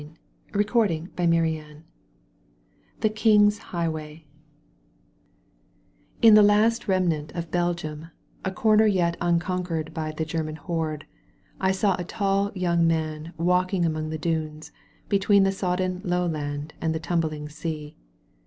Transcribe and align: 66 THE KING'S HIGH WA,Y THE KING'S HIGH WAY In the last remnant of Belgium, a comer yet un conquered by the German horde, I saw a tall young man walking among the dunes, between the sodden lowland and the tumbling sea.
66 0.55 1.11
THE 1.15 1.25
KING'S 1.27 1.31
HIGH 1.31 1.61
WA,Y 1.61 1.83
THE 3.01 3.09
KING'S 3.11 3.57
HIGH 3.59 3.87
WAY 3.89 4.25
In 6.23 6.33
the 6.33 6.41
last 6.41 6.87
remnant 6.87 7.31
of 7.33 7.51
Belgium, 7.51 8.07
a 8.43 8.49
comer 8.49 8.87
yet 8.87 9.15
un 9.21 9.37
conquered 9.37 9.93
by 9.93 10.11
the 10.11 10.25
German 10.25 10.55
horde, 10.55 11.05
I 11.59 11.69
saw 11.71 11.95
a 11.99 12.03
tall 12.03 12.51
young 12.55 12.87
man 12.87 13.33
walking 13.37 13.85
among 13.85 14.09
the 14.09 14.17
dunes, 14.17 14.71
between 15.07 15.43
the 15.43 15.51
sodden 15.51 16.01
lowland 16.03 16.73
and 16.81 16.95
the 16.95 16.99
tumbling 16.99 17.47
sea. 17.47 17.95